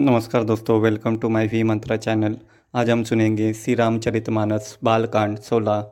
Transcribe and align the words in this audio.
नमस्कार 0.00 0.44
दोस्तों 0.44 0.80
welcome 0.80 1.16
to 1.16 1.28
my 1.28 1.46
V 1.46 1.62
Mantra 1.62 1.96
channel 1.96 2.36
आज 2.74 2.90
हम 2.90 3.02
सुनेंगे 3.04 3.52
श्री 3.54 3.74
रामचरितमानस 3.74 4.78
बालकांड 4.84 5.38
सोलह। 5.38 5.90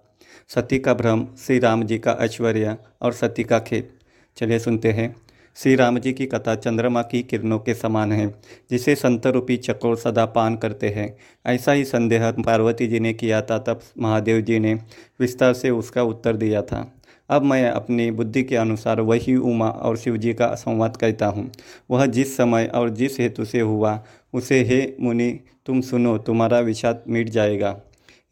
सती 0.48 0.78
का 0.78 0.94
भ्रम, 0.94 1.26
श्री 1.46 1.58
राम 1.58 1.82
जी 1.82 1.98
का 1.98 2.16
ऐश्वर्य 2.20 2.76
और 3.02 3.12
सती 3.12 3.44
का 3.44 3.58
खेत 3.58 3.98
चलिए 4.36 4.58
सुनते 4.58 4.92
हैं। 4.92 5.16
श्री 5.54 5.74
राम 5.74 5.98
जी 5.98 6.12
की 6.12 6.26
कथा 6.26 6.54
चंद्रमा 6.54 7.02
की 7.02 7.22
किरणों 7.22 7.58
के 7.58 7.74
समान 7.74 8.12
है, 8.12 8.34
जिसे 8.70 8.94
संत 8.94 9.26
रूपी 9.26 9.56
चकोर 9.56 9.96
सदा 9.96 10.26
पान 10.26 10.56
करते 10.56 10.88
हैं। 10.88 11.16
ऐसा 11.46 11.72
ही 11.72 11.84
संदेह 11.84 12.30
पार्वती 12.30 12.86
जी 12.86 13.00
ने 13.00 13.12
किया 13.14 13.42
था, 13.42 13.58
तब 13.58 13.80
महादेव 13.98 14.40
जी 14.40 14.58
ने 14.58 14.74
विस्तार 15.20 15.52
से 15.52 15.70
उसका 15.70 16.02
उत्तर 16.02 16.36
दिया 16.36 16.62
था। 16.62 16.97
अब 17.30 17.42
मैं 17.42 17.70
अपनी 17.70 18.10
बुद्धि 18.10 18.42
के 18.42 18.56
अनुसार 18.56 19.00
वही 19.00 19.36
उमा 19.36 19.68
और 19.68 19.96
शिव 19.96 20.16
जी 20.16 20.34
का 20.34 20.54
संवाद 20.54 20.96
कहता 20.96 21.26
हूँ। 21.26 21.50
वह 21.90 22.06
जिस 22.06 22.36
समय 22.36 22.70
और 22.74 22.90
जिस 22.90 23.20
हेतु 23.20 23.44
से 23.44 23.60
हुआ, 23.60 24.04
उसे, 24.32 24.60
हे 24.60 24.96
मुनि, 25.00 25.40
तुम 25.66 25.80
सुनो, 25.80 26.18
तुम्हारा 26.18 26.60
विषाद 26.60 27.02
मिट 27.08 27.28
जाएगा। 27.28 27.80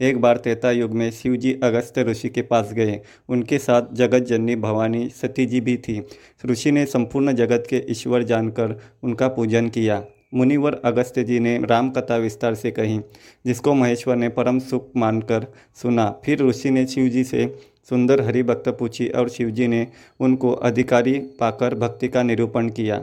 एक 0.00 0.20
बार 0.20 0.36
त्रेता 0.36 0.70
युग 0.70 0.90
में 0.90 1.10
शिव 1.10 1.36
जी 1.36 1.60
अगस्त्य 1.62 2.02
ऋषि 2.02 2.28
के 2.28 2.42
पास 2.42 2.72
गए। 2.72 3.00
उनके 3.28 3.58
साथ 3.58 3.82
जगत 3.92 4.18
जननी 4.18 4.56
भवानी 4.56 5.08
सती 5.08 5.46
जी 5.46 5.60
भी 5.60 5.76
थी। 5.76 6.06
ऋषि 6.46 6.72
ने 6.72 6.86
संपूर्ण 6.86 7.32
जगत 7.32 7.64
के 7.70 7.84
ईश्वर 7.90 8.22
जानकर 8.22 8.80
उनका 9.02 9.28
पूजन 9.28 9.68
किया। 9.68 10.04
मुनिवर 10.34 10.80
अगस्त्य 10.84 11.24
जी 11.24 11.40
ने 11.40 11.58
राम 11.58 11.90
कथा 11.90 12.16
विस्तार 12.16 12.54
से 12.54 12.70
कही, 12.70 13.00
जिसको 13.46 13.74
महेश्वर 13.74 14.16
ने 14.16 14.28
परम 14.28 14.58
सुख 14.58 14.88
मानकर 14.96 15.46
सुना। 15.74 16.20
फिर 16.24 16.42
ऋषि 16.46 16.70
ने 16.70 16.86
शिव 16.86 17.08
जी 17.08 17.24
से 17.24 17.58
सुंदर 17.88 18.20
हरिभक्त 18.20 18.68
पूछी 18.68 19.08
और 19.08 19.28
शिवजी 19.28 19.66
ने 19.68 19.86
उनको 20.20 20.52
अधिकारी 20.52 21.18
पाकर 21.18 21.74
भक्ति 21.74 22.08
का 22.08 22.22
निरूपण 22.22 22.68
किया। 22.68 23.02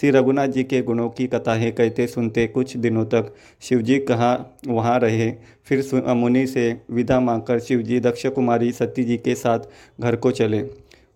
श्री 0.00 0.10
रघुनाथ 0.10 0.48
जी 0.48 0.62
के 0.64 0.82
गुणों 0.82 1.08
की 1.08 1.26
कथाएँ 1.26 1.70
कहते 1.70 2.06
सुनते 2.06 2.46
कुछ 2.46 2.76
दिनों 2.76 3.04
तक 3.04 3.34
शिवजी 3.62 3.98
कहाँ 3.98 4.58
वहाँ 4.66 4.98
रहे। 4.98 5.30
फिर 5.64 6.04
मुनि 6.08 6.46
से 6.46 6.82
विदा 6.90 7.20
मांगकर 7.20 7.58
शिवजी 7.60 8.00
दक्ष 8.00 8.26
कुमारी 8.26 8.72
सती 8.72 9.04
जी 9.04 9.16
के 9.16 9.34
साथ 9.34 9.58
घर 10.00 10.16
को 10.16 10.30
चले। 10.30 10.62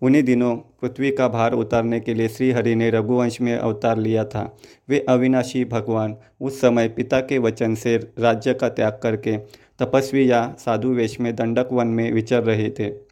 उन्हीं 0.02 0.22
दिनों 0.22 0.56
पृथ्वी 0.56 1.10
का 1.10 1.28
भार 1.28 1.52
उतारने 1.52 2.00
के 2.00 2.14
लिए 2.14 2.28
श्री 2.28 2.50
हरि 2.50 2.74
ने 2.74 2.90
रघुवंश 2.90 3.40
में 3.40 3.56
अवतार 3.56 3.98
लिया 3.98 4.24
था। 4.24 4.56
वे 4.88 4.98
अविनाशी 5.08 5.64
भगवान, 5.64 6.16
उस 6.40 6.60
समय 6.60 6.88
पिता 6.88 7.20
के 7.20 7.38
वचन 7.38 7.74
से 7.74 7.96
राज्य 7.96 8.54
का 8.54 8.68
त्याग 8.68 9.00
करके 9.02 9.36
तपस्वी 9.78 10.30
या 10.30 10.56
साधु 10.58 10.88
वेश 10.88 11.20
में 11.20 11.34
दंडक 11.36 11.68
वन 11.72 11.86
में 11.86 12.12
विचर 12.12 12.42
रहे 12.42 12.70
थे। 12.70 13.05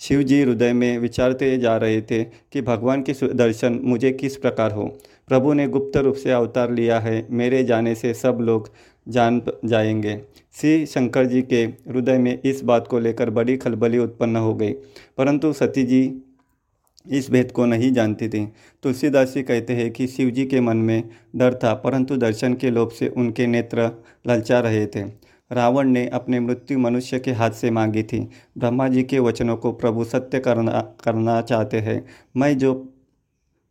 शिव 0.00 0.22
जी 0.22 0.42
हृदय 0.42 0.72
में 0.72 0.98
विचारते 0.98 1.58
जा 1.58 1.76
रहे 1.76 2.02
थे 2.02 2.24
कि 2.24 2.62
भगवान 2.62 3.02
के 3.02 3.34
दर्शन 3.34 3.80
मुझे 3.82 4.12
किस 4.12 4.36
प्रकार 4.36 4.72
हो। 4.72 4.98
प्रभु 5.28 5.52
ने 5.52 5.68
गुप्त 5.68 5.96
रूप 5.96 6.14
से 6.14 6.30
अवतार 6.30 6.72
लिया 6.72 7.00
है, 7.00 7.26
मेरे 7.30 7.64
जाने 7.64 7.94
से 7.94 8.14
सब 8.14 8.38
लोग 8.40 8.70
जान 9.08 9.42
जाएँगे। 9.64 10.20
श्री 10.52 10.86
शंकर 10.86 11.26
जी 11.26 11.42
के 11.42 11.64
हृदय 11.64 12.18
में 12.18 12.38
इस 12.44 12.64
बात 12.64 12.88
को 12.88 12.98
लेकर 12.98 13.30
बड़ी 13.30 13.56
खलबली 13.56 13.98
उत्पन्न 13.98 14.36
हो 14.36 14.54
गई। 14.54 14.72
परंतु 15.18 15.52
सती 15.52 15.82
जी 15.82 16.14
इस 17.10 17.30
भेद 17.30 17.52
को 17.52 17.66
नहीं 17.66 17.92
जानती 17.92 18.28
थी। 18.28 18.52
तुलसीदास 18.82 19.34
जी 19.34 19.42
कहते 19.42 19.72
हैं 19.72 19.90
कि 19.90 20.06
शिव 20.06 20.30
जी 20.30 20.46
के 20.46 20.60
मन 20.60 20.76
में 20.76 21.08
डर 21.36 21.54
था, 21.54 21.74
परंतु 21.74 22.16
दर्शन 22.16 22.54
के 22.54 22.70
लोभ 22.70 22.90
से 22.90 23.08
उनके 23.08 23.46
नेत्र 23.46 23.90
ललचा 24.28 24.60
रहे 24.60 24.86
थे। 24.86 25.26
रावण 25.50 25.88
ने 25.88 26.06
अपने 26.08 26.40
मृत्यु 26.40 26.78
मनुष्य 26.78 27.18
के 27.18 27.32
हाथ 27.32 27.50
से 27.50 27.70
मांगी 27.70 28.02
थी। 28.02 28.20
ब्रह्मा 28.58 28.88
जी 28.88 29.02
के 29.02 29.18
वचनों 29.18 29.56
को 29.56 29.72
प्रभु 29.74 30.04
सत्य 30.04 30.40
करना 30.40 30.80
करना 31.04 31.40
चाहते 31.42 31.80
हैं। 31.80 32.04
मैं 32.36 32.56
जो 32.58 32.74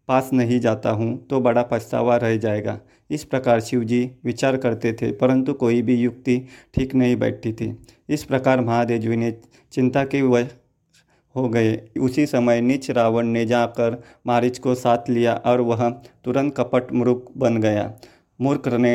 पास 0.09 0.29
नहीं 0.33 0.59
जाता 0.59 0.89
हूँ 0.89 1.17
तो 1.27 1.39
बड़ा 1.41 1.61
पछतावा 1.63 2.15
रह 2.17 2.35
जाएगा। 2.37 2.79
इस 3.09 3.23
प्रकार 3.23 3.59
शिव 3.61 3.83
जी 3.83 4.09
विचार 4.25 4.57
करते 4.57 4.91
थे, 4.93 5.11
परंतु 5.11 5.53
कोई 5.53 5.81
भी 5.81 5.95
युक्ति 5.95 6.37
ठीक 6.73 6.93
नहीं 6.95 7.15
बैठती 7.15 7.53
थी। 7.53 7.75
इस 8.09 8.23
प्रकार 8.23 8.61
महादेव 8.61 8.97
जी 8.97 9.15
ने 9.15 9.31
चिंता 9.73 10.03
के 10.03 10.21
वह 10.21 10.47
हो 11.35 11.47
गए। 11.49 11.75
उसी 11.99 12.25
समय 12.25 12.61
नीच 12.61 12.89
रावण 12.91 13.25
ने 13.27 13.45
जाकर 13.45 14.01
मारिच 14.27 14.57
को 14.57 14.75
साथ 14.75 15.09
लिया 15.09 15.33
और 15.45 15.61
वह 15.61 15.89
तुरंत 16.25 16.55
कपट 16.57 16.91
मूर्ख 16.93 17.25
बन 17.37 17.57
गया। 17.57 17.91
मूर्ख 18.39 18.67
ने 18.69 18.93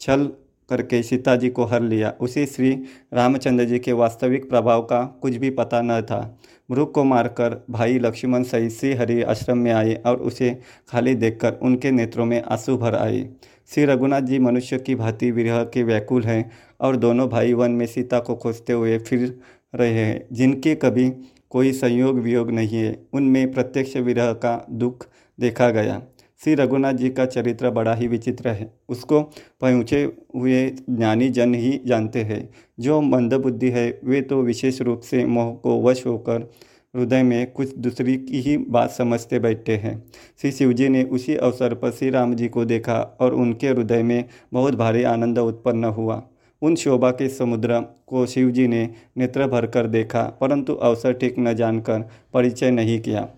छल 0.00 0.28
करके 0.68 1.02
सीता 1.02 1.36
जी 1.36 1.48
को 1.48 1.64
हर 1.64 1.82
लिया। 1.82 2.14
उसे 2.20 2.46
श्री 2.46 2.72
रामचंद्र 3.14 3.64
जी 3.64 3.78
के 3.78 3.92
वास्तविक 3.92 4.48
प्रभाव 4.50 4.82
का 4.82 5.18
कुछ 5.22 5.36
भी 5.36 5.50
पता 5.50 5.82
न 5.82 6.00
था। 6.02 6.38
मृग 6.70 6.92
को 6.92 7.04
मारकर 7.04 7.64
भाई 7.70 7.98
लक्ष्मण 7.98 8.42
सहित 8.42 8.72
श्री 8.72 8.92
हरि 8.92 9.22
आश्रम 9.22 9.58
में 9.58 9.72
आए 9.72 9.94
और 9.94 10.16
उसे 10.16 10.58
खाली 10.88 11.14
देखकर 11.14 11.52
उनके 11.52 11.90
नेत्रों 11.90 12.24
में 12.24 12.42
आँसू 12.42 12.76
भर 12.76 12.94
आए। 12.94 13.28
श्री 13.74 13.84
रघुनाथ 13.84 14.20
जी 14.20 14.38
मनुष्य 14.38 14.78
की 14.78 14.94
भांति 14.94 15.30
विरह 15.30 15.64
के 15.64 15.82
व्याकुल 15.82 16.22
हैं 16.22 16.50
और 16.80 16.96
दोनों 16.96 17.28
भाई 17.28 17.52
वन 17.52 17.70
में 17.70 17.86
सीता 17.86 18.18
को 18.18 18.34
खोजते 18.34 18.72
हुए 18.72 18.98
फिर 18.98 19.40
रहे 19.74 19.92
हैं, 19.92 20.26
जिनके 20.32 20.74
कभी 20.74 21.12
कोई 21.50 21.72
संयोग 21.72 22.18
वियोग 22.18 22.50
नहीं 22.50 22.78
है। 22.78 23.06
उनमें 23.12 23.52
प्रत्यक्ष 23.52 23.96
विरह 23.96 24.32
का 24.32 24.66
दुख 24.70 25.06
देखा 25.40 25.70
गया। 25.70 26.02
श्री 26.44 26.54
रघुनाथ 26.54 26.92
जी 26.92 27.08
का 27.08 27.24
चरित्र 27.26 27.70
बड़ा 27.70 27.94
ही 27.94 28.06
विचित्र 28.06 28.48
है। 28.48 28.70
उसको 28.88 29.20
पहुँचे 29.60 30.02
हुए 30.34 30.66
ज्ञानी 30.90 31.28
जन 31.28 31.54
ही 31.54 31.80
जानते 31.86 32.22
हैं। 32.22 32.48
जो 32.80 33.00
मंदबुद्धि 33.00 33.70
है, 33.70 34.00
वे 34.04 34.20
तो 34.20 34.40
विशेष 34.42 34.80
रूप 34.80 35.00
से 35.00 35.24
मोह 35.24 35.52
को 35.54 35.80
वश 35.82 36.04
होकर 36.06 36.48
हृदय 36.94 37.22
में 37.22 37.52
कुछ 37.52 37.76
दूसरी 37.76 38.16
की 38.16 38.40
ही 38.40 38.56
बात 38.56 38.90
समझते 38.90 39.38
बैठे 39.38 39.76
हैं। 39.76 39.96
श्री 40.40 40.50
शिवजी 40.52 40.88
ने 40.88 41.02
उसी 41.02 41.34
अवसर 41.34 41.74
पर 41.74 41.90
श्री 41.90 42.10
राम 42.10 42.34
जी 42.34 42.48
को 42.48 42.64
देखा 42.64 42.98
और 43.20 43.34
उनके 43.34 43.68
हृदय 43.68 44.02
में 44.02 44.24
बहुत 44.52 44.74
भारी 44.74 45.02
आनंद 45.02 45.38
उत्पन्न 45.38 45.84
हुआ। 45.84 46.22
उन 46.62 46.74
शोभा 46.74 47.10
के 47.10 47.28
समुद्र 47.28 47.80
को 48.06 48.26
शिवजी 48.26 48.66
ने 48.68 48.88
नेत्र 49.16 49.46
भरकर 49.46 49.86
देखा, 49.86 50.22
परंतु 50.40 50.74
अवसर 50.74 51.12
ठीक 51.12 51.34
न 51.38 51.54
जानकर 51.54 52.08
परिचय 52.34 52.70
नहीं 52.70 53.00
किया। 53.00 53.28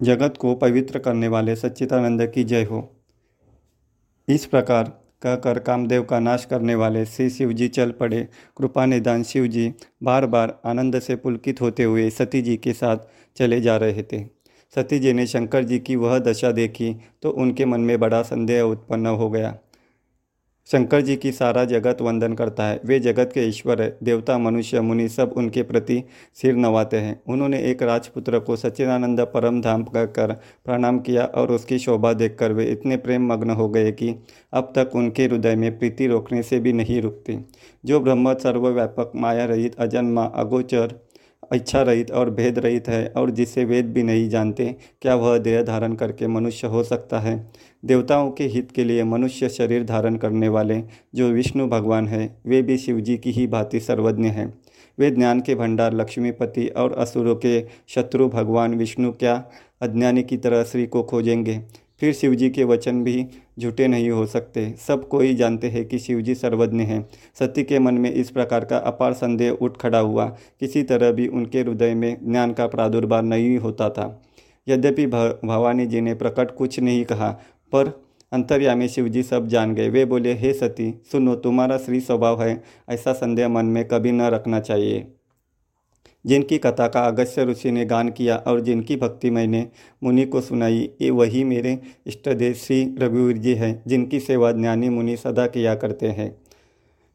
जगत 0.00 0.34
को 0.38 0.54
पवित्र 0.54 0.98
करने 0.98 1.28
वाले 1.28 1.56
सच्चिदानंद 1.56 2.26
की 2.26 2.44
जय 2.44 2.64
हो। 2.64 2.88
इस 4.28 4.46
प्रकार 4.46 4.84
कहकर 5.22 5.58
कामदेव 5.58 6.02
का 6.02 6.18
नाश 6.20 6.44
करने 6.44 6.74
वाले 6.74 7.04
श्री 7.06 7.28
शिव 7.30 7.52
जी 7.52 7.68
चल 7.68 7.90
पड़े। 7.90 8.20
कृपा 8.58 8.86
निदान 8.86 9.22
शिव 9.22 9.46
जी 9.46 9.72
बार 10.02 10.26
बार 10.26 10.58
आनंद 10.66 10.98
से 11.00 11.16
पुलकित 11.16 11.60
होते 11.60 11.82
हुए 11.82 12.08
सती 12.10 12.42
जी 12.42 12.56
के 12.56 12.72
साथ 12.72 12.96
चले 13.36 13.60
जा 13.60 13.76
रहे 13.76 14.02
थे। 14.02 14.24
सती 14.74 14.98
जी 14.98 15.12
ने 15.12 15.26
शंकर 15.26 15.64
जी 15.64 15.78
की 15.78 15.96
वह 15.96 16.18
दशा 16.18 16.50
देखी 16.52 16.94
तो 17.22 17.30
उनके 17.30 17.64
मन 17.64 17.80
में 17.80 17.98
बड़ा 18.00 18.22
संदेह 18.22 18.62
उत्पन्न 18.62 19.06
हो 19.06 19.30
गया। 19.30 19.56
शंकर 20.72 21.00
जी 21.00 21.16
की 21.16 21.32
सारा 21.32 21.64
जगत 21.64 21.98
वंदन 22.00 22.32
करता 22.32 22.64
है। 22.64 22.80
वे 22.84 22.98
जगत 23.00 23.30
के 23.34 23.40
ईश्वर 23.40 23.82
है। 23.82 23.96
देवता, 24.02 24.38
मनुष्य, 24.38 24.80
मुनि 24.80 25.08
सब 25.08 25.32
उनके 25.36 25.62
प्रति 25.62 26.02
सिर 26.34 26.54
नवाते 26.54 26.96
हैं। 26.96 27.22
उन्होंने 27.28 27.60
एक 27.60 27.82
राजपुत्र 27.82 28.38
को 28.38 28.56
सच्चिदानंद 28.56 29.20
परम 29.20 29.60
धाम 29.60 29.84
कर 29.84 30.32
प्रणाम 30.64 30.98
किया 30.98 31.24
और 31.24 31.50
उसकी 31.52 31.78
शोभा 31.78 32.12
देखकर 32.12 32.52
वे 32.52 32.64
इतने 32.64 32.96
प्रेम 32.96 33.32
मग्न 33.32 33.50
हो 33.50 33.68
गए 33.68 33.92
कि 33.92 34.14
अब 34.52 34.72
तक 34.78 34.90
उनके 34.94 35.24
हृदय 35.24 35.56
में 35.56 35.78
प्रीति 35.78 36.06
रोकने 36.06 36.42
से 36.42 36.60
भी 36.60 36.72
नहीं 36.72 37.02
रुकती। 37.02 37.48
जो 37.84 38.00
ब्रह्म 38.00 38.34
सर्वव्यापक, 38.34 39.12
माया 39.16 39.44
रहित, 39.44 39.74
अजन्मा, 39.74 40.24
अगोचर 40.24 41.07
इच्छा 41.54 41.82
रहित 41.82 42.10
और 42.10 42.30
भेद 42.30 42.58
रहित 42.58 42.88
है 42.88 43.12
और 43.16 43.30
जिसे 43.30 43.64
वेद 43.64 43.86
भी 43.86 44.02
नहीं 44.02 44.28
जानते, 44.28 44.76
क्या 45.02 45.14
वह 45.14 45.38
देह 45.38 45.62
धारण 45.62 45.94
करके 45.94 46.26
मनुष्य 46.26 46.66
हो 46.66 46.82
सकता 46.84 47.18
है? 47.18 47.50
देवताओं 47.84 48.30
के 48.30 48.44
हित 48.44 48.70
के 48.70 48.84
लिए 48.84 49.04
मनुष्य 49.04 49.48
शरीर 49.48 49.84
धारण 49.84 50.16
करने 50.16 50.48
वाले 50.48 50.82
जो 51.14 51.28
विष्णु 51.28 51.66
भगवान 51.66 52.08
है, 52.08 52.36
वे 52.46 52.62
भी 52.62 52.78
शिव 52.78 53.00
जी 53.00 53.16
की 53.16 53.30
ही 53.30 53.46
भांति 53.46 53.80
सर्वज्ञ 53.80 54.28
हैं। 54.28 54.58
वे 54.98 55.10
ज्ञान 55.10 55.40
के 55.40 55.54
भंडार 55.54 55.92
लक्ष्मीपति 55.92 56.68
और 56.68 56.92
असुरों 56.92 57.36
के 57.36 57.66
शत्रु 57.88 58.28
भगवान 58.28 58.74
विष्णु 58.74 59.12
क्या 59.12 59.44
अज्ञानी 59.80 60.22
की 60.22 60.36
तरह 60.36 60.62
श्री 60.62 60.86
को 60.86 61.02
खोजेंगे? 61.02 61.60
फिर 62.00 62.12
शिवजी 62.12 62.50
के 62.50 62.64
वचन 62.64 63.02
भी 63.04 63.26
झूठे 63.58 63.86
नहीं 63.88 64.10
हो 64.10 64.26
सकते। 64.26 64.74
सब 64.88 65.08
कोई 65.08 65.34
जानते 65.34 65.68
हैं 65.68 65.84
कि 65.84 65.98
शिवजी 65.98 66.34
सर्वज्ञ 66.34 66.82
हैं। 66.82 67.08
सती 67.38 67.62
के 67.62 67.78
मन 67.78 67.94
में 67.94 68.12
इस 68.12 68.30
प्रकार 68.30 68.64
का 68.64 68.76
अपार 68.76 69.12
संदेह 69.12 69.50
उठ 69.52 69.76
खड़ा 69.76 69.98
हुआ। 69.98 70.26
किसी 70.60 70.82
तरह 70.82 71.12
भी 71.12 71.26
उनके 71.28 71.60
हृदय 71.60 71.94
में 71.94 72.16
ज्ञान 72.30 72.52
का 72.52 72.66
प्रादुर्भाव 72.66 73.24
नहीं 73.24 73.58
होता 73.58 73.90
था। 73.90 74.22
यद्यपि 74.68 75.06
भवानी 75.06 75.86
जी 75.86 76.00
ने 76.00 76.14
प्रकट 76.14 76.50
कुछ 76.50 76.80
नहीं 76.80 77.04
कहा, 77.04 77.30
पर 77.72 77.86
अंतर्यामी 78.32 78.88
शिवजी 78.88 79.22
सब 79.22 79.46
जान 79.46 79.74
गए। 79.74 79.88
वे 79.88 80.04
बोले, 80.04 80.32
हे 80.34 80.52
सती, 80.52 81.00
सुनो, 81.12 81.34
तुम्हारा 81.34 81.76
श्री 81.76 82.00
स्वभाव 82.00 82.42
है। 82.42 82.62
ऐसा 82.88 83.12
संदेह 83.12 83.48
मन 83.48 83.66
में 83.66 83.84
कभी 83.88 84.12
न 84.12 84.22
रखना 84.22 84.60
चाहिए। 84.60 85.06
जिनकी 86.28 86.58
कथा 86.58 86.88
का 86.88 87.00
अगस्त्य 87.00 87.44
ऋषि 87.44 87.70
ने 87.70 87.84
गान 87.84 88.08
किया 88.08 88.36
और 88.36 88.60
जिनकी 88.60 88.96
भक्ति 88.96 89.30
मैंने 89.30 89.66
मुनि 90.02 90.24
को 90.24 90.40
सुनाई, 90.40 90.90
ये 91.00 91.10
वही 91.10 91.44
मेरे 91.44 91.78
इष्टदेव 92.06 92.54
श्री 92.54 92.96
रघुवीर 92.98 93.36
जी 93.36 93.54
हैं, 93.54 93.82
जिनकी 93.86 94.20
सेवा 94.20 94.52
ज्ञानी 94.52 94.88
मुनि 94.88 95.16
सदा 95.16 95.46
किया 95.46 95.74
करते 95.74 96.06
हैं। 96.06 96.36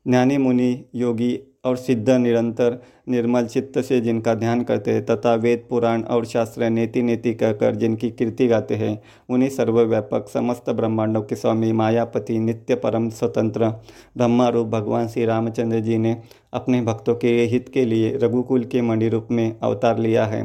ज्ञानी 0.07 0.37
मुनि 0.37 0.85
योगी 0.95 1.39
और 1.63 1.77
सिद्ध, 1.77 2.09
निरंतर, 2.09 2.77
निर्मल 3.09 3.45
चित्त 3.45 3.79
से 3.79 3.99
जिनका 4.01 4.33
ध्यान 4.35 4.61
करते 4.63 4.91
हैं, 4.91 5.05
तथा 5.05 5.33
वेद, 5.35 5.65
पुराण 5.69 6.01
और 6.03 6.25
शास्त्र 6.25 6.69
नीति 6.69 7.01
नीति 7.01 7.33
कहकर 7.33 7.75
जिनकी 7.75 8.09
कीर्ति 8.09 8.47
गाते 8.47 8.75
हैं, 8.75 9.01
उन्हीं 9.29 9.49
सर्वव्यापक 9.49 10.29
समस्त 10.29 10.69
ब्रह्मांडों 10.69 11.21
के 11.21 11.35
स्वामी 11.35 11.71
मायापति, 11.71 12.39
नित्य 12.39 12.75
परम 12.75 13.09
स्वतंत्र 13.09 13.69
ब्रह्मारूप 14.17 14.67
भगवान 14.67 15.07
श्री 15.07 15.25
रामचंद्र 15.25 15.79
जी 15.79 15.97
ने 15.97 16.17
अपने 16.53 16.81
भक्तों 16.81 17.15
के 17.15 17.27
हित 17.45 17.69
के 17.69 17.85
लिए 17.85 18.17
रघुकुल 18.17 18.63
के 18.63 18.81
मणि 18.81 19.09
रूप 19.09 19.27
में 19.31 19.55
अवतार 19.63 19.99
लिया 19.99 20.25
है। 20.25 20.41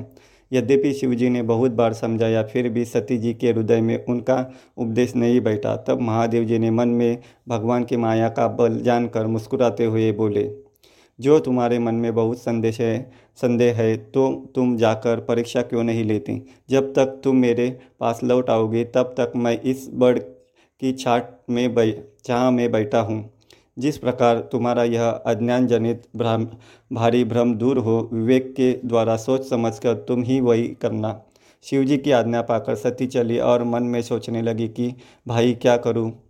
यद्यपि 0.53 0.93
शिवजी 0.93 1.29
ने 1.31 1.43
बहुत 1.43 1.73
बार 1.73 1.93
समझाया, 1.93 2.43
फिर 2.43 2.69
भी 2.69 2.85
सती 2.85 3.19
जी 3.19 3.33
के 3.35 3.51
हृदय 3.51 3.81
में 3.81 4.05
उनका 4.05 4.39
उपदेश 4.77 5.15
नहीं 5.17 5.41
बैठा, 5.41 5.77
तब 5.77 6.01
महादेव 6.01 6.45
जी 6.45 6.59
ने 6.59 6.71
मन 6.71 6.89
में 6.89 7.19
भगवान 7.49 7.85
की 7.85 7.97
माया 7.97 8.29
का 8.29 8.49
बल 8.49 8.81
जानकर 8.81 9.27
मुस्कुराते 9.27 9.85
हुए 9.85 10.11
बोले 10.13 10.68
जो 11.21 11.39
तुम्हारे 11.39 11.79
मन 11.79 11.95
में 11.95 12.15
बहुत 12.15 12.39
संदेश 12.39 12.81
है, 12.81 13.11
संदेह 13.37 13.77
है 13.77 13.97
तो 13.97 14.53
तुम 14.55 14.77
जाकर 14.77 15.21
परीक्षा 15.21 15.63
क्यों 15.63 15.85
नहीं 15.85 16.05
लेती? 16.05 16.47
जब 16.71 16.95
तक 16.95 17.07
तुम 17.07 17.37
मेरे 17.37 17.79
पास 18.01 18.21
लौट 18.25 18.51
आओगे, 18.51 18.85
तब 18.85 19.15
तक 19.19 19.33
मैं 19.37 19.61
इस 19.61 19.91
बड़ 19.95 20.19
की 20.81 20.93
छाट 20.93 21.25
में 21.51 21.75
बै, 21.75 22.05
जहाँ 22.27 22.51
में 22.51 22.73
बैठा 22.73 23.01
हूँ। 23.01 23.31
जिस 23.79 23.99
प्रकार 23.99 24.39
तुम्हारा 24.39 24.85
यह 24.85 25.09
अज्ञान 25.09 25.67
जनित 25.67 26.03
भ्रम, 26.17 26.49
भारी 26.93 27.25
भ्रम 27.25 27.55
दूर 27.55 27.79
हो, 27.79 28.11
विवेक 28.13 28.55
के 28.57 28.73
द्वारा 28.85 29.17
सोच 29.17 29.49
समझकर 29.49 29.95
तुम 29.95 30.23
ही 30.23 30.41
वही 30.41 30.69
करना। 30.69 31.23
शिवजी 31.63 31.99
की 31.99 32.11
आज्ञा 32.11 32.43
पाकर 32.43 32.75
सती 32.75 33.07
चली 33.07 33.39
और 33.39 33.65
मन 33.65 33.83
में 33.83 34.03
सोचने 34.03 34.43
लगी 34.43 34.69
कि, 34.69 34.95
भाई, 35.29 35.55
क्या 35.55 35.77
करूँ? 35.77 36.28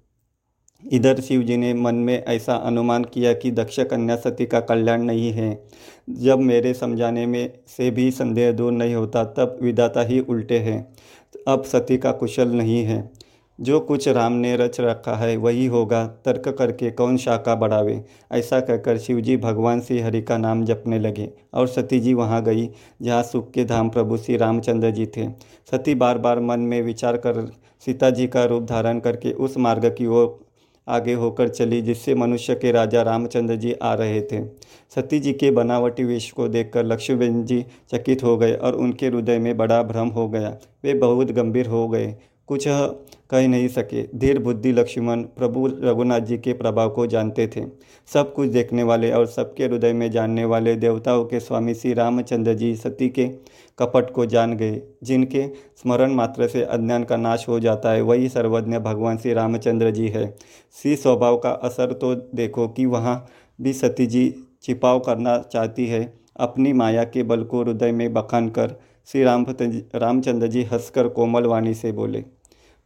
इधर 0.93 1.21
शिव 1.21 1.43
जी 1.43 1.57
ने 1.57 1.75
मन 1.75 1.95
में 1.95 2.25
ऐसा 2.25 2.55
अनुमान 2.55 3.05
किया 3.05 3.33
कि 3.33 3.51
दक्ष 3.51 3.81
कन्या 3.81 4.17
सती 4.17 4.47
का 4.47 4.61
कल्याण 4.61 5.03
नहीं 5.03 5.33
है। 5.33 5.65
जब 6.11 6.39
मेरे 6.39 6.75
समझाने 6.75 7.27
में 7.27 7.53
से 7.67 7.91
भी 7.91 8.11
संदेह 8.11 8.53
दूर 8.53 8.73
नहीं 8.73 8.95
होता, 8.95 9.25
तब 9.25 9.59
विदाता 9.63 10.03
ही 10.03 10.21
उल्टे 10.21 10.59
हैं। 10.59 10.95
अब 11.49 11.65
सती 11.65 11.97
का 11.97 12.13
कुशल 12.13 12.49
नहीं 12.49 12.85
है। 12.85 13.11
जो 13.61 13.81
कुछ 13.81 14.09
राम 14.09 14.33
ने 14.33 14.57
रच 14.57 14.81
रखा 14.81 15.15
है, 15.15 15.37
वही 15.37 15.67
होगा। 15.67 16.07
तर्क 16.07 16.49
करके 16.49 16.91
कौन 16.91 17.17
शाखा 17.17 17.55
बढ़ावे? 17.55 18.05
ऐसा 18.33 18.61
कहकर 18.61 18.99
शिवजी 18.99 19.37
भगवान 19.37 19.81
श्री 19.81 20.01
हरि 20.01 20.23
का 20.23 20.39
नाम 20.39 20.65
जपने 20.65 20.99
लगे 20.99 21.31
और 21.55 21.67
सती 21.67 22.01
जी 22.01 22.15
वहाँ 22.15 22.43
गई, 22.45 22.71
जहाँ 23.03 23.23
सुख 23.23 23.51
के 23.51 23.65
धाम 23.65 23.91
प्रभु 23.91 24.17
श्री 24.17 24.37
रामचंद्र 24.37 24.91
जी 24.91 25.07
थे। 25.07 25.29
सती 25.71 25.95
बार 25.95 26.19
बार 26.19 26.41
मन 26.41 26.61
में 26.61 26.83
विचार 26.83 27.17
कर 27.17 27.53
सीता 27.87 28.11
जी 28.11 28.27
का 28.27 28.45
रूप 28.45 28.63
धारण 28.63 29.01
करके 29.01 29.33
उस 29.33 29.59
मार्ग 29.59 29.87
की 29.87 30.07
ओर 30.07 30.48
आगे 30.89 31.15
होकर 31.15 31.49
चली, 31.49 31.83
जिससे 31.83 32.15
मनुष्य 32.15 32.55
के 32.55 32.73
राजा 32.73 33.03
रामचंद्र 33.03 33.57
जी 33.57 33.73
आ 33.73 33.95
रहे 33.95 34.21
थे। 34.23 34.45
सती 34.95 35.19
जी 35.21 35.33
के 35.33 35.51
बनावटी 35.51 36.05
वेश 36.05 36.31
को 36.31 36.49
देखकर 36.49 36.85
लक्ष्मीबेन 36.85 37.45
जी 37.45 37.65
चकित 37.95 38.25
हो 38.25 38.37
गए 38.37 38.55
और 38.55 38.75
उनके 38.75 39.07
हृदय 39.07 39.39
में 39.39 39.57
बड़ा 39.57 39.83
भ्रम 39.83 40.09
हो 40.09 40.29
गया। 40.29 40.57
वे 40.85 40.95
बहुत 40.95 41.31
गंभीर 41.31 41.67
हो 41.67 41.89
गए। 41.89 42.17
कुछ 42.49 42.65
कह 43.31 43.47
नहीं 43.49 43.69
सके। 43.69 44.03
धीर 44.19 44.39
बुद्धि 44.39 44.73
लक्ष्मण 44.73 45.23
प्रभु 45.39 45.67
रघुनाथ 45.67 46.21
जी 46.21 46.37
के 46.39 46.53
प्रभाव 46.53 46.91
को 46.91 47.07
जानते 47.07 47.47
थे। 47.47 47.65
सब 48.11 48.33
कुछ 48.35 48.49
देखने 48.49 48.83
वाले 48.83 49.11
और 49.13 49.27
सबके 49.27 49.65
हृदय 49.65 49.93
में 49.93 50.11
जानने 50.11 50.45
वाले 50.45 50.75
देवताओं 50.77 51.25
के 51.25 51.41
स्वामी 51.41 51.75
श्री 51.75 51.93
रामचंद्र 51.95 52.55
जी 52.55 52.75
सती 52.77 53.09
के 53.09 53.27
कपट 53.79 54.11
को 54.11 54.27
जान 54.27 54.57
गए, 54.57 54.81
जिनके 55.03 55.47
स्मरण 55.77 56.13
मात्र 56.13 56.49
से 56.49 56.63
अज्ञान 56.63 57.05
का 57.05 57.17
नाश 57.17 57.45
हो 57.49 57.59
जाता 57.61 57.93
है, 57.93 58.01
वही 58.03 58.29
सर्वज्ञ 58.29 58.79
भगवान 58.79 59.19
श्री 59.19 59.33
रामचंद्र 59.33 59.91
जी 59.91 60.09
है। 60.09 60.27
श्री 60.77 60.97
स्वभाव 60.97 61.37
का 61.37 61.51
असर 61.51 61.93
तो 61.93 62.15
देखो 62.15 62.69
कि 62.69 62.87
वहाँ 62.87 63.25
भी 63.59 63.73
सती 63.73 64.07
जी 64.07 64.33
छिपाव 64.63 64.99
करना 65.01 65.39
चाहती 65.53 65.87
है। 65.87 66.03
अपनी 66.39 66.73
माया 66.73 67.05
के 67.05 67.23
बल 67.23 67.43
को 67.43 67.63
हृदय 67.63 67.93
में 67.93 68.13
बखान 68.13 68.49
कर 68.49 68.75
श्री 69.09 69.23
राम 69.23 69.47
रामचंद्र 69.95 70.47
जी 70.47 70.63
हंसकर 70.63 71.09
कोमल 71.09 71.47
वाणी 71.47 71.75
से 71.75 71.93
बोले 71.93 72.25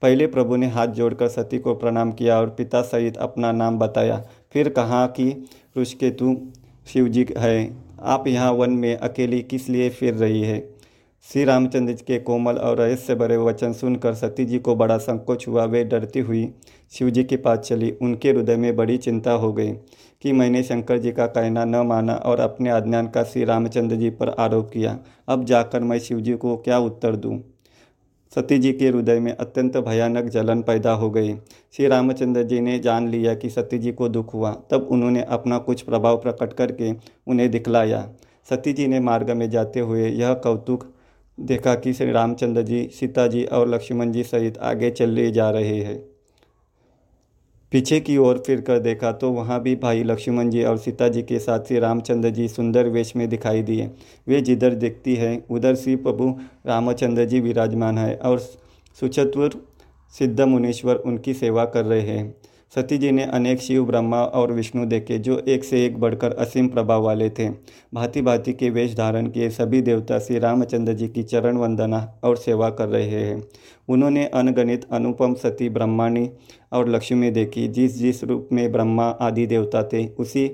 पहले 0.03 0.27
प्रभु 0.27 0.57
ने 0.57 0.67
हाथ 0.67 0.87
जोड़कर 0.87 1.29
सती 1.29 1.59
को 1.59 1.75
प्रणाम 1.75 2.13
किया 2.13 2.39
और 2.39 2.51
पिता 2.51 2.83
सहित 2.83 3.17
अपना 3.17 3.53
नाम 3.53 3.79
बताया। 3.79 4.25
फिर 4.53 4.69
कहा 4.69 5.07
कि, 5.07 5.47
ऋषकेतु, 5.79 6.37
शिवजी 6.87 7.27
है। 7.39 7.77
आप 8.03 8.29
यहाँ 8.29 8.53
वन 8.53 8.71
में 8.71 8.97
अकेली 8.97 9.43
किस 9.43 9.69
लिए 9.69 9.91
फिर 9.91 10.15
रही 10.15 10.43
है? 10.43 10.75
श्री 11.33 11.45
रामचंद्र 11.45 11.93
के 11.93 12.19
कोमल 12.19 12.55
और 12.55 12.77
रहस्य 12.77 13.15
भरे 13.15 13.37
वचन 13.37 13.73
सुनकर 13.73 14.15
सती 14.15 14.45
जी 14.45 14.59
को 14.59 14.75
बड़ा 14.75 14.99
संकोच 14.99 15.49
हुआ। 15.49 15.65
वे 15.65 15.85
डरती 15.85 16.21
हुई 16.21 16.55
शिव 16.91 17.11
जी 17.11 17.25
के 17.25 17.37
पास 17.37 17.59
चली। 17.59 17.91
उनके 18.03 18.31
हृदय 18.31 18.57
में 18.57 18.77
बड़ी 18.77 18.97
चिंता 18.97 19.33
हो 19.33 19.53
गई 19.53 19.73
कि 20.23 20.33
मैंने 20.33 20.63
शंकर 20.63 20.99
जी 20.99 21.13
का 21.13 21.27
कहना 21.27 21.65
न 21.65 21.77
माना 21.77 22.15
और 22.15 22.41
अपने 22.41 22.71
अज्ञान 22.71 23.07
का 23.07 23.25
श्री 23.25 23.45
रामचंद्र 23.45 23.97
जी 23.97 24.11
पर 24.11 24.29
आरोप 24.29 24.71
किया। 24.71 24.99
अब 25.29 25.45
जाकर 25.45 25.81
मैं 25.81 25.99
शिव 25.99 26.21
जी 26.21 26.35
को 26.35 26.57
क्या 26.57 26.79
उत्तर 26.79 27.17
दूँ? 27.17 27.52
सती 28.35 28.59
जी 28.59 28.73
के 28.73 28.89
हृदय 28.89 29.21
में 29.21 29.37
अत्यंत 29.37 29.77
भयानक 29.77 30.25
जलन 30.25 30.63
पैदा 30.63 30.93
हो 30.93 31.11
गई। 31.11 31.35
श्री 31.77 31.87
रामचंद्र 31.87 32.43
जी 32.43 32.61
ने 32.61 32.79
जान 32.79 33.09
लिया 33.09 33.35
कि 33.35 33.51
सती 33.51 33.79
जी 33.79 33.93
को 33.93 34.09
दुख 34.09 34.35
हुआ। 34.35 34.53
तब 34.71 34.89
उन्होंने 34.91 35.23
अपना 35.23 35.59
कुछ 35.59 35.83
प्रभाव 35.83 36.17
प्रकट 36.17 36.53
करके 36.53 36.93
उन्हें 37.27 37.51
दिखलाया। 37.51 38.09
सती 38.51 38.73
जी 38.73 38.87
ने 38.87 39.01
मार्ग 39.01 39.31
में 39.31 39.51
जाते 39.51 39.81
हुए 39.81 40.09
यह 40.09 40.33
कौतुक 40.35 40.93
देखा 41.41 41.75
कि 41.75 41.93
श्री 41.93 42.13
रामचंद्र 42.13 42.63
जी 42.63 42.91
सीता 42.93 43.27
जी 43.27 43.45
और 43.45 43.69
लक्ष्मण 43.69 44.13
जी 44.13 44.23
सहित 44.23 44.59
आगे 44.59 44.91
चले 44.91 45.31
जा 45.31 45.51
रहे 45.51 45.81
हैं। 45.81 46.12
पीछे 47.73 47.99
की 48.01 48.17
ओर 48.17 48.43
फिर 48.47 48.61
कर 48.61 48.79
देखा 48.79 49.13
तो 49.13 49.31
वहाँ 49.31 49.61
भी 49.63 49.75
भाई 49.77 50.03
लक्ष्मण 50.03 50.51
जी 50.51 50.65
और 50.65 50.79
सीता 50.79 51.09
जी 51.09 51.23
के 51.23 51.39
साथ 51.39 51.61
श्री 51.61 51.79
रामचंद्र 51.79 52.31
जी 52.31 52.49
सुंदर 52.49 52.89
वेश 52.89 53.15
में 53.17 53.29
दिखाई 53.29 53.63
दिए। 53.63 53.91
वे 54.29 54.41
जिधर 54.41 54.75
देखती 54.75 55.15
है, 55.15 55.45
उधर 55.51 55.75
श्री 55.75 55.97
प्रभु 55.97 56.29
रामचंद्र 56.67 57.25
जी 57.25 57.41
विराजमान 57.41 57.99
है 57.99 58.15
और 58.17 58.39
सुचतुर 59.01 59.61
सिद्ध 60.15 60.41
मुनीश्वर 60.41 60.97
उनकी 60.97 61.35
सेवा 61.35 61.65
कर 61.65 61.85
रहे 61.85 62.01
हैं। 62.01 62.35
सती 62.75 62.97
जी 62.99 63.11
ने 63.11 63.25
अनेक 63.25 63.61
शिव, 63.61 63.85
ब्रह्मा 63.85 64.23
और 64.23 64.53
विष्णु 64.53 64.85
देखे 64.87 65.19
जो 65.19 65.37
एक 65.39 65.65
से 65.65 65.85
एक 65.87 65.99
बढ़कर 66.01 66.33
असीम 66.33 66.69
प्रभाव 66.69 67.03
वाले 67.03 67.29
थे। 67.31 67.49
भांति 67.95 68.21
भांति 68.23 68.53
के 68.53 68.71
वेश 68.71 68.95
धारण 68.97 69.29
किए 69.31 69.49
सभी 69.51 69.81
देवता 69.83 70.19
श्री 70.19 70.39
रामचंद्र 70.39 70.93
जी 70.93 71.09
की 71.09 71.23
चरण 71.23 71.57
वंदना 71.57 71.99
और 72.25 72.37
सेवा 72.37 72.71
कर 72.71 72.89
रहे 72.89 73.21
हैं। 73.21 73.43
उन्होंने 73.89 74.25
अनगणित 74.27 74.87
अनुपम 74.93 75.35
सती 75.35 75.69
ब्रह्माणी 75.69 76.29
और 76.73 76.89
लक्ष्मी 76.89 77.31
देखी, 77.31 77.67
जिस 77.69 77.99
जिस 77.99 78.25
रूप 78.25 78.49
में 78.53 78.73
ब्रह्मा 78.73 79.09
आदि 79.09 79.47
देवता 79.47 79.83
थे, 79.83 80.07
उसी 80.07 80.49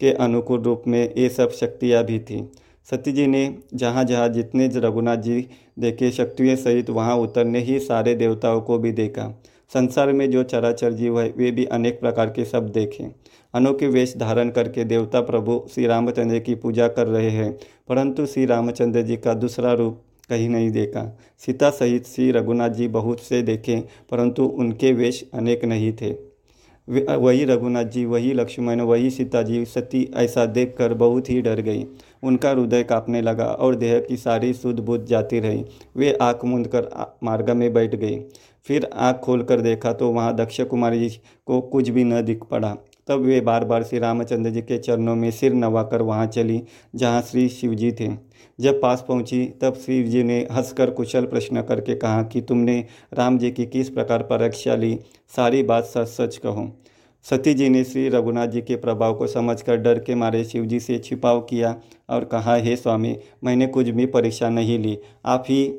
के 0.00 0.12
अनुकूल 0.12 0.60
रूप 0.60 0.82
में 0.86 1.14
ये 1.18 1.28
सब 1.28 1.50
शक्तियाँ 1.50 2.04
भी 2.04 2.18
थीं। 2.20 2.44
सती 2.90 3.12
जी 3.12 3.26
ने 3.26 3.54
जहाँ 3.74 4.04
जहाँ 4.04 4.28
जितने 4.28 4.68
रघुनाथ 4.74 5.16
जी 5.16 5.46
देखे, 5.78 6.10
शक्तियों 6.10 6.56
सहित 6.56 6.90
वहाँ 6.90 7.16
उतरने 7.16 7.60
ही 7.60 7.78
सारे 7.78 8.14
देवताओं 8.14 8.60
को 8.60 8.78
भी 8.78 8.92
देखा। 8.92 9.42
संसार 9.74 10.12
में 10.12 10.30
जो 10.30 10.42
चराचर 10.42 10.92
जीव 10.92 11.20
है, 11.20 11.32
वे 11.36 11.50
भी 11.50 11.64
अनेक 11.64 12.00
प्रकार 12.00 12.30
के 12.30 12.44
सब 12.44 12.68
देखें। 12.68 13.04
अनोखे 13.54 13.86
वेश 13.86 14.14
धारण 14.16 14.50
करके 14.50 14.84
देवता 14.84 15.20
प्रभु 15.20 15.60
श्री 15.74 15.86
रामचंद्र 15.86 16.38
की 16.38 16.54
पूजा 16.54 16.88
कर 16.88 17.06
रहे 17.06 17.30
हैं, 17.30 17.52
परंतु 17.88 18.26
श्री 18.26 18.44
रामचंद्र 18.46 19.02
जी 19.02 19.16
का 19.16 19.34
दूसरा 19.34 19.72
रूप 19.72 20.02
कहीं 20.30 20.48
नहीं 20.48 20.70
देखा। 20.70 21.06
सीता 21.38 21.70
सहित 21.70 22.06
श्री 22.06 22.30
रघुनाथ 22.30 22.70
जी 22.70 22.88
बहुत 22.88 23.20
से 23.20 23.42
देखे, 23.42 23.76
परंतु 24.10 24.44
उनके 24.44 24.92
वेश 24.92 25.24
अनेक 25.34 25.64
नहीं 25.64 25.92
थे। 25.92 26.12
वही 26.88 27.44
रघुनाथ 27.44 27.84
जी, 27.84 28.04
वही 28.04 28.32
लक्ष्मण, 28.32 28.80
वही 28.80 29.10
सीता 29.10 29.42
जी, 29.42 29.64
सती 29.64 30.08
ऐसा 30.16 30.46
देखकर 30.46 30.94
बहुत 30.94 31.30
ही 31.30 31.40
डर 31.42 31.60
गई। 31.60 31.86
उनका 32.22 32.50
हृदय 32.50 32.82
कांपने 32.82 33.20
लगा 33.22 33.44
और 33.44 33.74
देह 33.74 33.98
की 34.00 34.16
सारी 34.16 34.52
शुद्ध 34.54 34.78
बुद्ध 34.80 35.04
जाती 35.06 35.40
रही। 35.40 35.64
वे 35.96 36.12
आँख 36.12 36.44
मूंद 36.44 36.66
कर 36.66 36.88
मार्ग 37.22 37.50
में 37.50 37.72
बैठ 37.72 37.94
गई। 37.94 38.18
फिर 38.66 38.90
आँख 38.94 39.16
खोलकर 39.16 39.60
देखा 39.60 39.92
तो 39.92 40.10
वहाँ 40.10 40.34
दक्ष 40.36 40.60
कुमारी 40.60 41.08
जी 41.08 41.20
को 41.46 41.60
कुछ 41.60 41.88
भी 41.88 42.04
न 42.04 42.22
दिख 42.22 42.44
पड़ा। 42.44 42.76
तब 43.06 43.20
वे 43.20 43.40
बार 43.40 43.64
बार 43.64 43.82
श्री 43.82 43.98
रामचंद्र 43.98 44.50
जी 44.50 44.62
के 44.62 44.78
चरणों 44.78 45.16
में 45.16 45.30
सिर 45.30 45.54
नवाकर 45.54 46.02
वहाँ 46.02 46.26
चली, 46.26 46.62
जहाँ 46.94 47.22
श्री 47.22 47.48
शिव 47.48 47.74
जी 47.74 47.92
थे। 47.92 48.08
जब 48.60 48.80
पास 48.80 49.04
पहुँची, 49.08 49.46
तब 49.46 49.74
शिव 49.74 50.06
जी 50.06 50.22
ने 50.22 50.38
हंसकर 50.52 50.90
कुशल 50.90 51.24
प्रश्न 51.24 51.62
करके 51.62 51.94
कहा 51.94 52.22
कि 52.22 52.40
तुमने 52.40 52.84
राम 53.14 53.38
जी 53.38 53.50
की 53.50 53.66
किस 53.66 53.90
प्रकार 53.90 54.22
परीक्षा 54.22 54.74
ली? 54.74 54.98
सारी 55.36 55.62
बात 55.62 55.84
सच 55.84 56.08
सच 56.08 56.36
कहो। 56.36 56.70
सती 57.24 57.54
जी 57.54 57.68
ने 57.68 57.84
श्री 57.84 58.08
रघुनाथ 58.08 58.46
जी 58.46 58.60
के 58.60 58.76
प्रभाव 58.76 59.14
को 59.14 59.26
समझकर 59.26 59.76
डर 59.76 59.98
के 59.98 60.14
मारे 60.14 60.44
शिव 60.44 60.64
जी 60.64 60.80
से 60.80 60.98
छिपाव 60.98 61.40
किया 61.40 61.76
और 62.10 62.24
कहा, 62.24 62.54
हे 62.54 62.76
स्वामी, 62.76 63.16
मैंने 63.44 63.66
कुछ 63.66 63.88
भी 63.88 64.06
परीक्षा 64.06 64.48
नहीं 64.48 64.78
ली। 64.78 64.98
आप 65.26 65.44
ही, 65.48 65.74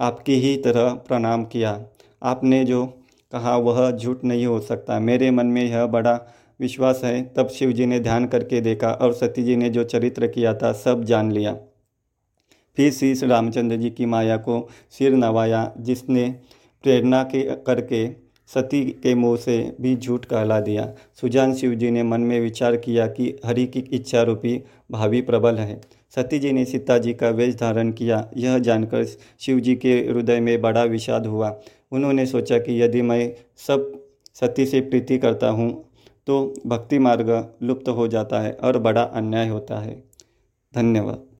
आपकी 0.00 0.34
ही 0.34 0.56
तरह 0.56 0.90
प्रणाम 0.90 1.44
किया। 1.44 1.84
आपने 2.24 2.64
जो 2.64 2.86
कहा, 3.32 3.56
वह 3.56 3.90
झूठ 3.90 4.24
नहीं 4.24 4.46
हो 4.46 4.60
सकता। 4.60 5.00
मेरे 5.00 5.30
मन 5.30 5.46
में 5.46 5.64
यह 5.64 5.86
बड़ा 5.86 6.20
विश्वास 6.60 7.00
है। 7.04 7.32
तब 7.36 7.48
शिव 7.48 7.72
जी 7.72 7.86
ने 7.86 8.00
ध्यान 8.00 8.26
करके 8.26 8.60
देखा 8.60 8.88
और 8.88 9.12
सती 9.12 9.42
जी 9.42 9.56
ने 9.56 9.70
जो 9.70 9.84
चरित्र 9.84 10.26
किया 10.26 10.54
था, 10.54 10.72
सब 10.72 11.04
जान 11.04 11.32
लिया। 11.32 11.56
फिर 12.76 12.92
श्री 12.92 13.14
रामचंद्र 13.14 13.76
जी 13.76 13.90
की 13.90 14.06
माया 14.06 14.36
को 14.36 14.68
सिर 14.90 15.12
नवाया, 15.12 15.72
जिसने 15.78 16.30
प्रेरणा 16.82 17.22
के, 17.22 17.42
करके 17.42 18.24
सती 18.46 18.84
के 18.84 19.14
मुँह 19.14 19.36
से 19.36 19.76
भी 19.80 19.96
झूठ 19.96 20.24
कहला 20.24 20.60
दिया। 20.60 20.94
सुजान 21.20 21.54
शिव 21.54 21.74
जी 21.74 21.90
ने 21.90 22.02
मन 22.02 22.20
में 22.20 22.40
विचार 22.40 22.76
किया 22.76 23.06
कि 23.06 23.38
हरि 23.46 23.66
की 23.66 23.80
इच्छा 23.80 24.22
रूपी 24.22 24.62
भावी 24.90 25.20
प्रबल 25.22 25.56
है। 25.56 25.80
सती 26.14 26.38
जी 26.38 26.52
ने 26.52 26.64
सीता 26.64 26.98
जी 26.98 27.14
का 27.14 27.28
वेश 27.28 27.54
धारण 27.54 27.92
किया। 27.92 28.30
यह 28.36 28.58
जानकर 28.58 29.04
शिव 29.40 29.60
जी 29.60 29.74
के 29.74 29.92
हृदय 29.92 30.40
में 30.40 30.60
बड़ा 30.60 30.84
विषाद 30.84 31.26
हुआ। 31.26 31.60
उन्होंने 31.94 32.26
सोचा 32.26 32.58
कि 32.58 32.80
यदि 32.82 33.02
मैं 33.02 33.20
सब 33.56 33.92
सती 34.34 34.66
से 34.66 34.80
प्रीति 34.80 35.18
करता 35.18 35.48
हूँ 35.48 35.70
तो 36.26 36.54
भक्ति 36.66 36.98
मार्ग 36.98 37.30
लुप्त 37.62 37.88
हो 37.88 38.08
जाता 38.08 38.40
है 38.40 38.52
और 38.64 38.78
बड़ा 38.78 39.02
अन्याय 39.02 39.48
होता 39.48 39.78
है। 39.78 40.02
धन्यवाद। 40.74 41.26